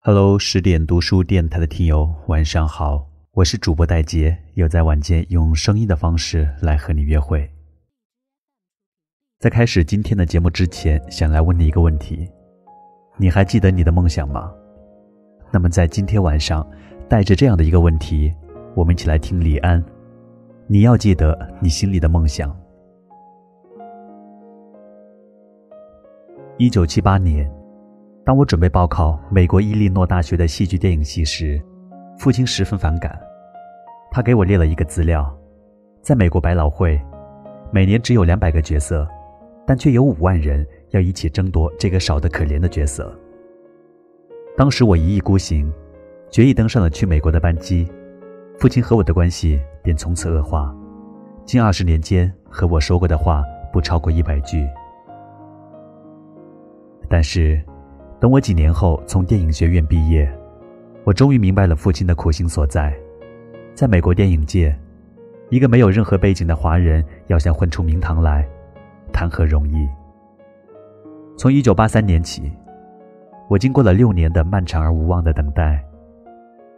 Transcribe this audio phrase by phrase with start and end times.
[0.00, 7.50] Hello，十点读书电台的听友，晚上好，我是主播戴杰，又在晚间用声音的方式来和你约会。
[9.40, 12.30] 在开始今天的节目之前，想来问你一个问题：
[13.16, 14.54] 你还记得你的梦想吗？
[15.50, 16.64] 那么在今天晚上，
[17.08, 18.32] 带着这样的一个问题，
[18.76, 19.84] 我们一起来听李安。
[20.68, 22.56] 你要记得你心里的梦想。
[26.56, 27.50] 一九七八年，
[28.28, 31.58] 当我准备报考美国伊利诺大学的戏剧电影系时，
[32.18, 33.18] 父亲十分反感。
[34.10, 35.34] 他给我列了一个资料，
[36.02, 37.00] 在美国百老汇，
[37.72, 39.08] 每年只有两百个角色，
[39.66, 43.10] 但却有五万人要一起争夺这个少得可怜的角色。
[44.58, 45.72] 当时我一意孤行，
[46.30, 47.90] 决意登上了去美国的班机。
[48.58, 50.76] 父亲和我的关系便从此恶化，
[51.46, 53.42] 近二十年间和我说过的话
[53.72, 54.68] 不超过一百句。
[57.08, 57.58] 但是，
[58.20, 60.30] 等我几年后从电影学院毕业，
[61.04, 62.94] 我终于明白了父亲的苦心所在。
[63.74, 64.76] 在美国电影界，
[65.50, 68.48] 一个没有任何背景的华人要想混出名堂来，
[69.12, 69.88] 谈何容易？
[71.36, 72.50] 从一九八三年起，
[73.48, 75.84] 我经过了六年的漫长而无望的等待，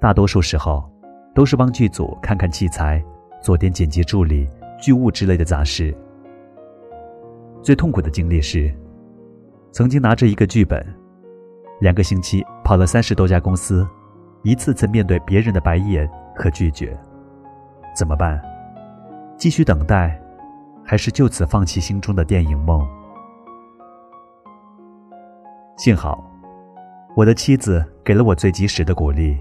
[0.00, 0.88] 大多数时候。
[1.34, 3.02] 都是帮剧组看看器材，
[3.40, 4.46] 做点剪辑助理、
[4.78, 5.96] 剧务之类的杂事。
[7.62, 8.70] 最痛苦的经历是，
[9.70, 10.86] 曾经拿着一个剧本，
[11.82, 13.84] 两个星期跑了三十多家公司，
[14.42, 16.96] 一次次面对别人的白眼和拒绝，
[17.92, 18.40] 怎么办？
[19.36, 20.16] 继续等待，
[20.84, 22.86] 还是就此放弃心中的电影梦？
[25.76, 26.24] 幸好，
[27.16, 29.36] 我的妻子给了我最及时的鼓励。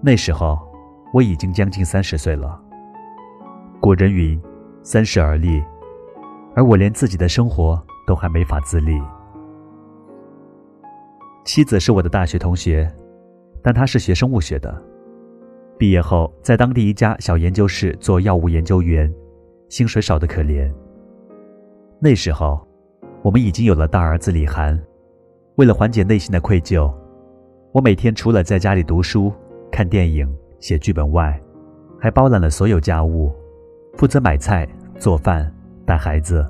[0.00, 0.56] 那时候。
[1.12, 2.56] 我已经将近三十岁了。
[3.80, 4.40] 古人云
[4.80, 5.60] ：“三十而立”，
[6.54, 8.96] 而我连自己的生活都还没法自立。
[11.44, 12.90] 妻子是我的大学同学，
[13.62, 14.82] 但她是学生物学的，
[15.78, 19.12] 毕业后在当地一家小研究室做药物研究员，
[19.68, 20.72] 薪水少得可怜。
[21.98, 22.60] 那时候，
[23.22, 24.80] 我们已经有了大儿子李涵。
[25.56, 26.92] 为了缓解内心的愧疚，
[27.72, 29.32] 我每天除了在家里读书、
[29.70, 30.28] 看电影。
[30.60, 31.40] 写剧本外，
[31.98, 33.32] 还包揽了所有家务，
[33.96, 34.68] 负责买菜、
[34.98, 35.50] 做饭、
[35.86, 36.46] 带孩子，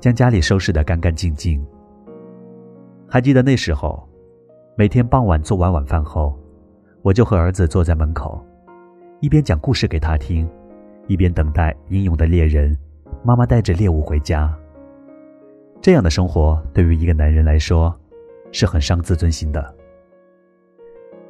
[0.00, 1.62] 将家里收拾得干干净净。
[3.10, 4.06] 还记得那时候，
[4.76, 6.38] 每天傍晚做完晚饭后，
[7.00, 8.38] 我就和儿子坐在门口，
[9.20, 10.46] 一边讲故事给他听，
[11.06, 12.76] 一边等待英勇的猎人
[13.22, 14.54] 妈妈带着猎物回家。
[15.80, 17.98] 这样的生活对于一个男人来说，
[18.52, 19.74] 是很伤自尊心的。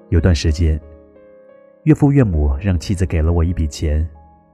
[0.08, 0.80] 有段时间。
[1.84, 4.06] 岳父岳母让妻子给了我一笔钱，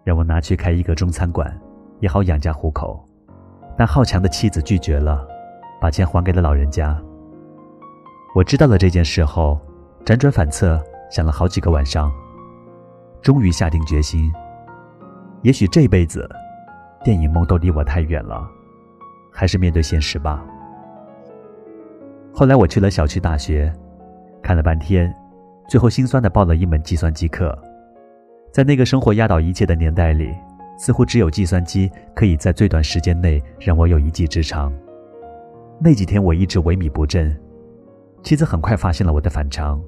[0.05, 1.59] 让我拿去开一个中餐馆，
[2.01, 3.03] 也好养家糊口。
[3.77, 5.27] 但好强的妻子拒绝了，
[5.81, 7.03] 把钱还给了老人家。
[8.34, 9.61] 我知道了这件事后，
[10.05, 12.12] 辗转反侧想了好几个晚上，
[13.22, 14.33] 终于下定决心。
[15.43, 16.28] 也许这辈子，
[17.05, 18.44] 电影梦都离我太远了，
[19.33, 20.44] 还是面对现实吧。
[22.33, 23.73] 后来我去了小区大学，
[24.43, 25.15] 看了半天。
[25.69, 27.56] 最后心酸的报了一门计算机课，
[28.50, 30.34] 在那个生活压倒一切的年代里，
[30.77, 34.71] 似乎只有计算机可以在最短时间内让我有一技之长。
[35.78, 37.34] 那几天我一直萎靡不振，
[38.25, 39.79] 妻子很快发现了我的反常，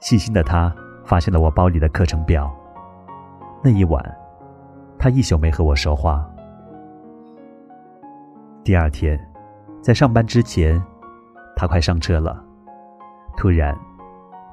[0.00, 0.74] 细心的她
[1.04, 2.50] 发现了我包里的课程表。
[3.62, 4.02] 那一晚，
[4.98, 6.26] 她一宿没和我说话。
[8.64, 9.20] 第二天，
[9.82, 10.82] 在上班之前，
[11.54, 12.42] 她快上车了，
[13.36, 13.76] 突然。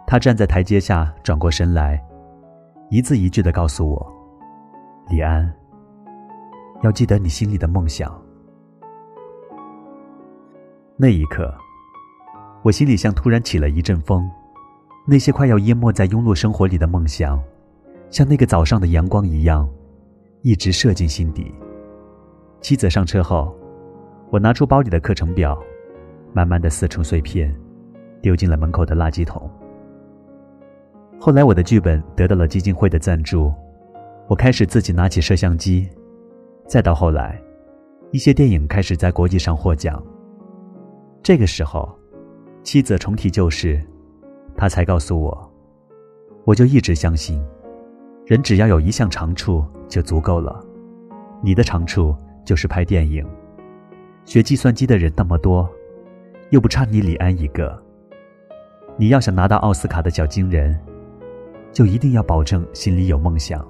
[0.05, 2.03] 他站在台阶下，转过身来，
[2.89, 4.13] 一字一句的告诉我
[5.07, 5.53] ：“李安，
[6.81, 8.11] 要记得你心里的梦想。”
[10.97, 11.53] 那一刻，
[12.69, 14.29] 我心里像突然起了一阵风，
[15.07, 17.41] 那些快要淹没在庸碌生活里的梦想，
[18.11, 19.67] 像那个早上的阳光一样，
[20.43, 21.51] 一直射进心底。
[22.61, 23.55] 妻子上车后，
[24.29, 25.59] 我拿出包里的课程表，
[26.31, 27.51] 慢慢的撕成碎片，
[28.21, 29.49] 丢进了门口的垃圾桶。
[31.19, 33.51] 后来，我的剧本得到了基金会的赞助，
[34.27, 35.89] 我开始自己拿起摄像机。
[36.67, 37.41] 再到后来，
[38.11, 39.99] 一些电影开始在国际上获奖。
[41.23, 41.97] 这个时候，
[42.63, 43.81] 妻子重提旧事，
[44.55, 45.53] 他才告诉我，
[46.45, 47.43] 我就一直相信，
[48.25, 50.63] 人只要有一项长处就足够了。
[51.41, 52.15] 你的长处
[52.45, 53.25] 就是拍电影，
[54.25, 55.69] 学计算机的人那么多，
[56.49, 57.81] 又不差你李安一个。
[58.97, 60.79] 你要想拿到奥斯卡的小金人。
[61.71, 63.63] 就一定要保证心里有梦想。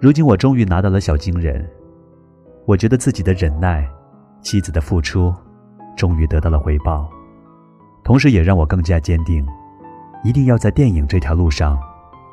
[0.00, 1.64] 如今我终于拿到了小金人，
[2.66, 3.88] 我觉得自己的忍耐，
[4.42, 5.32] 妻子的付出，
[5.96, 7.08] 终于得到了回报。
[8.02, 9.46] 同时也让我更加坚定，
[10.22, 11.78] 一定要在电影这条路上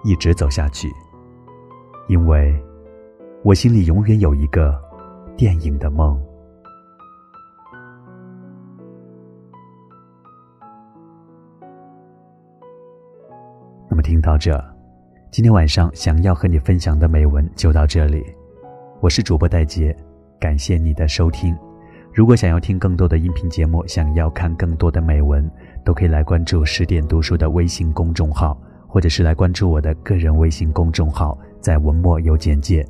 [0.04, 0.92] 一直走下去，
[2.08, 2.54] 因为
[3.44, 4.78] 我心里永远有一个
[5.38, 6.22] 电影的梦。
[13.90, 14.62] 那么听到这，
[15.32, 18.26] 今天晚上想要和你分享的美文就到这里。
[19.00, 19.96] 我是主播戴杰，
[20.40, 21.58] 感谢你的收听。
[22.14, 25.50] 如果想要听更多的音频节目，想要看更多的美文，
[25.86, 32.86] 都可以来关注十点读书的微信公众号，或者是来关注我的个人微信公众号，在文末有简介。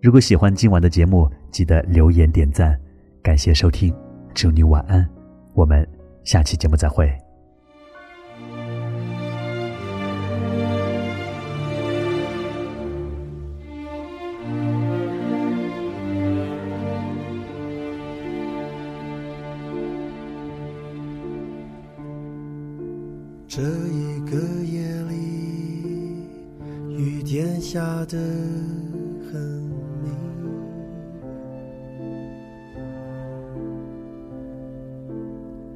[0.00, 2.78] 如果喜欢今晚的节目，记得留言点赞，
[3.22, 3.94] 感谢收听，
[4.32, 5.06] 祝你晚安，
[5.52, 5.86] 我们
[6.24, 7.25] 下期节目再会。
[23.56, 26.28] 这一个夜里，
[26.90, 28.18] 雨点下得
[29.32, 29.40] 很
[30.02, 30.10] 密，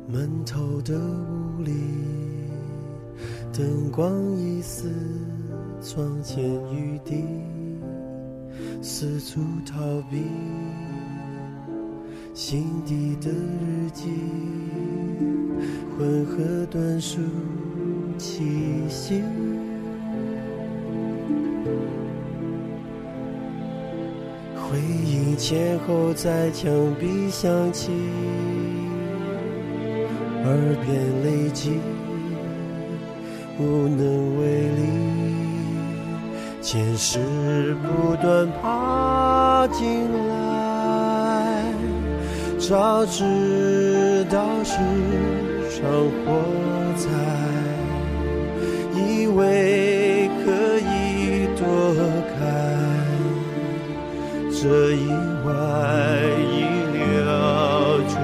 [0.07, 1.73] 闷透的屋里，
[3.51, 4.91] 灯光已似
[5.81, 6.45] 窗前
[6.75, 7.25] 雨滴，
[8.83, 9.81] 四处逃
[10.11, 10.19] 避。
[12.33, 14.11] 心底的日记，
[15.97, 17.19] 混合短数。
[18.19, 18.45] 气
[18.87, 19.23] 息，
[24.55, 27.91] 回忆前后在墙壁响起，
[30.45, 30.93] 耳边
[31.25, 31.81] 累积，
[33.59, 34.83] 无能为力。
[36.61, 40.70] 前世不断爬进来，
[42.71, 44.77] 早知道是
[45.75, 46.39] 场火
[46.95, 47.09] 灾。
[48.95, 51.67] 以为可以躲
[52.31, 52.39] 开
[54.53, 55.09] 这意
[55.45, 55.51] 外
[56.53, 56.63] 意
[57.11, 58.15] 料之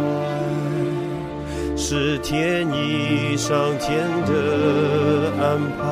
[0.00, 0.08] 外，
[1.76, 4.32] 是天意上天的
[5.38, 5.84] 安排。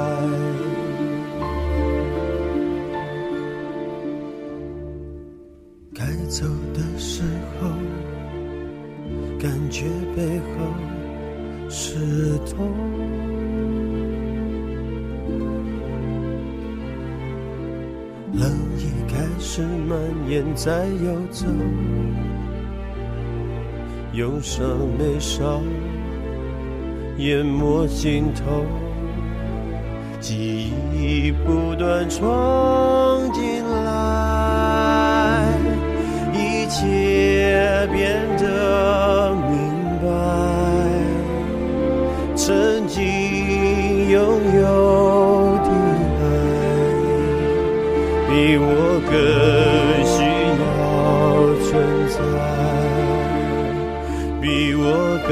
[6.06, 7.22] 该走的时
[7.58, 7.68] 候，
[9.40, 10.66] 感觉背后
[11.70, 11.96] 是
[12.44, 12.68] 痛。
[18.34, 19.98] 冷意开始蔓
[20.28, 21.46] 延，在游走，
[24.12, 24.62] 忧伤
[24.98, 25.62] 眉梢
[27.16, 28.66] 淹没心头，
[30.20, 32.22] 记忆不断冲
[33.32, 34.33] 进来，
[36.88, 38.42] 也变得
[39.48, 39.52] 明
[40.02, 40.06] 白，
[42.36, 43.02] 曾经
[44.10, 44.20] 拥
[44.54, 44.62] 有
[45.64, 45.68] 的
[46.20, 46.22] 爱。
[48.28, 48.62] 比我
[49.10, 49.12] 更
[50.04, 50.16] 需
[50.60, 50.62] 要
[51.64, 51.72] 存
[52.10, 52.16] 在，
[54.40, 54.44] 比
[54.74, 54.84] 我
[55.26, 55.30] 更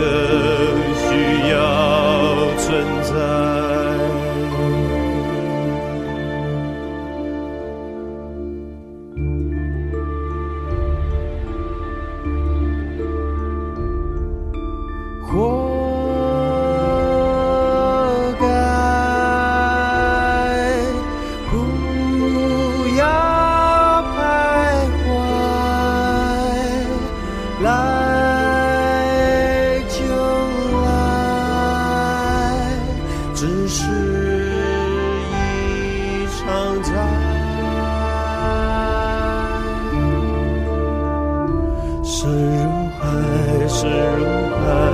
[43.82, 44.91] 是如何，